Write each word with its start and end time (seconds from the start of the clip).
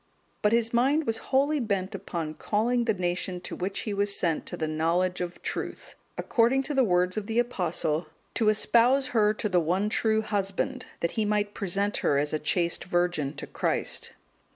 But 0.41 0.51
his 0.51 0.73
mind 0.73 1.05
was 1.05 1.19
wholly 1.29 1.59
bent 1.59 1.93
upon 1.93 2.33
calling 2.33 2.85
the 2.85 2.93
nation 2.95 3.39
to 3.41 3.55
which 3.55 3.81
he 3.81 3.93
was 3.93 4.15
sent 4.15 4.47
to 4.47 4.57
the 4.57 4.67
knowledge 4.67 5.21
of 5.21 5.39
truth; 5.43 5.93
according 6.17 6.63
to 6.63 6.73
the 6.73 6.83
words 6.83 7.17
of 7.17 7.27
the 7.27 7.37
Apostle, 7.37 8.07
"To 8.33 8.49
espouse 8.49 9.09
her 9.09 9.31
to 9.35 9.47
the 9.47 9.59
one 9.61 9.89
true 9.89 10.23
Husband, 10.23 10.87
that 11.01 11.11
he 11.11 11.23
might 11.23 11.53
present 11.53 11.97
her 11.97 12.17
as 12.17 12.33
a 12.33 12.39
chaste 12.39 12.85
virgin 12.85 13.33
to 13.35 13.45
Christ." 13.45 14.13